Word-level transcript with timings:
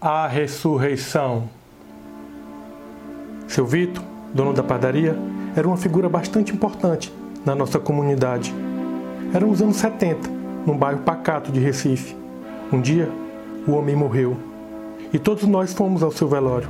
A 0.00 0.28
ressurreição. 0.28 1.48
Seu 3.48 3.66
Vitor, 3.66 4.00
dono 4.32 4.52
da 4.52 4.62
padaria, 4.62 5.18
era 5.56 5.66
uma 5.66 5.76
figura 5.76 6.08
bastante 6.08 6.54
importante 6.54 7.12
na 7.44 7.52
nossa 7.52 7.80
comunidade. 7.80 8.54
Eram 9.34 9.50
os 9.50 9.60
anos 9.60 9.76
70, 9.78 10.30
num 10.64 10.76
bairro 10.78 11.00
pacato 11.00 11.50
de 11.50 11.58
Recife. 11.58 12.16
Um 12.72 12.80
dia, 12.80 13.10
o 13.66 13.72
homem 13.72 13.96
morreu 13.96 14.36
e 15.12 15.18
todos 15.18 15.42
nós 15.48 15.74
fomos 15.74 16.00
ao 16.00 16.12
seu 16.12 16.28
velório. 16.28 16.68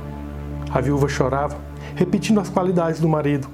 A 0.73 0.81
viúva 0.81 1.07
chorava, 1.07 1.55
repetindo 1.95 2.39
as 2.39 2.49
qualidades 2.49 2.99
do 2.99 3.07
marido, 3.07 3.47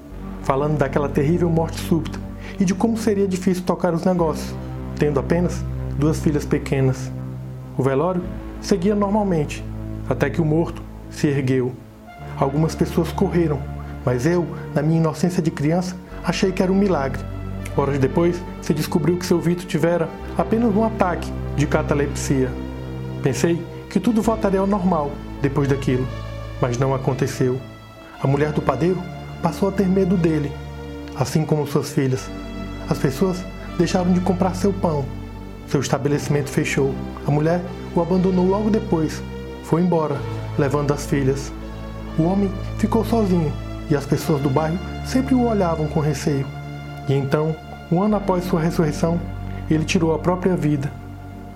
falando 0.43 0.77
daquela 0.77 1.09
terrível 1.09 1.49
morte 1.49 1.81
súbita 1.81 2.17
e 2.57 2.63
de 2.63 2.73
como 2.73 2.97
seria 2.97 3.27
difícil 3.27 3.65
tocar 3.65 3.93
os 3.93 4.05
negócios, 4.05 4.55
tendo 4.97 5.19
apenas 5.19 5.65
duas 5.99 6.17
filhas 6.21 6.45
pequenas. 6.45 7.11
O 7.77 7.83
velório 7.83 8.23
seguia 8.65 8.95
normalmente, 8.95 9.63
até 10.09 10.29
que 10.29 10.41
o 10.41 10.45
morto 10.45 10.81
se 11.09 11.27
ergueu. 11.27 11.73
Algumas 12.37 12.73
pessoas 12.73 13.11
correram, 13.11 13.61
mas 14.03 14.25
eu, 14.25 14.45
na 14.73 14.81
minha 14.81 14.99
inocência 14.99 15.41
de 15.41 15.51
criança, 15.51 15.95
achei 16.23 16.51
que 16.51 16.63
era 16.63 16.71
um 16.71 16.75
milagre. 16.75 17.23
Horas 17.77 17.99
depois, 17.99 18.41
se 18.61 18.73
descobriu 18.73 19.17
que 19.17 19.25
seu 19.25 19.39
Vitor 19.39 19.65
tivera 19.65 20.09
apenas 20.37 20.75
um 20.75 20.83
ataque 20.83 21.31
de 21.55 21.67
catalepsia. 21.67 22.49
Pensei 23.21 23.61
que 23.89 23.99
tudo 23.99 24.21
voltaria 24.21 24.59
ao 24.59 24.67
normal 24.67 25.11
depois 25.41 25.67
daquilo, 25.67 26.07
mas 26.59 26.77
não 26.77 26.93
aconteceu. 26.93 27.59
A 28.21 28.27
mulher 28.27 28.51
do 28.51 28.61
padeiro 28.61 29.01
passou 29.43 29.69
a 29.69 29.71
ter 29.71 29.87
medo 29.87 30.17
dele, 30.17 30.51
assim 31.15 31.45
como 31.45 31.67
suas 31.67 31.91
filhas. 31.91 32.29
As 32.89 32.97
pessoas 32.97 33.45
deixaram 33.77 34.11
de 34.11 34.21
comprar 34.21 34.55
seu 34.55 34.73
pão. 34.73 35.05
Seu 35.67 35.79
estabelecimento 35.81 36.49
fechou. 36.49 36.93
A 37.27 37.31
mulher 37.31 37.61
o 37.95 38.01
abandonou 38.01 38.45
logo 38.45 38.69
depois. 38.69 39.21
Foi 39.63 39.81
embora, 39.81 40.17
levando 40.57 40.91
as 40.91 41.05
filhas. 41.05 41.51
O 42.17 42.23
homem 42.23 42.51
ficou 42.77 43.03
sozinho 43.03 43.51
e 43.89 43.95
as 43.95 44.05
pessoas 44.05 44.41
do 44.41 44.49
bairro 44.49 44.79
sempre 45.05 45.35
o 45.35 45.47
olhavam 45.47 45.87
com 45.87 45.99
receio. 45.99 46.45
E 47.07 47.13
então, 47.13 47.55
um 47.91 48.01
ano 48.01 48.15
após 48.15 48.43
sua 48.45 48.61
ressurreição, 48.61 49.19
ele 49.69 49.85
tirou 49.85 50.13
a 50.13 50.19
própria 50.19 50.55
vida. 50.55 50.91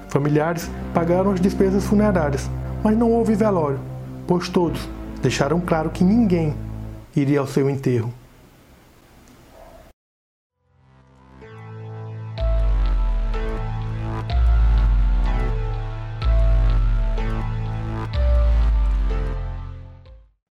Familiares 0.10 0.70
pagaram 0.94 1.32
as 1.32 1.40
despesas 1.40 1.86
funerárias, 1.86 2.50
mas 2.84 2.98
não 2.98 3.12
houve 3.12 3.36
velório, 3.36 3.80
pois 4.28 4.50
todos 4.50 4.88
deixaram 5.22 5.60
claro 5.60 5.90
que 5.90 6.04
ninguém 6.04 6.56
iria 7.16 7.40
ao 7.40 7.48
seu 7.48 7.70
enterro. 7.70 8.14
Bye. 18.14 18.49